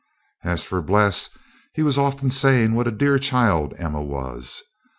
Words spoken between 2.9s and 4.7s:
dear child Emma was.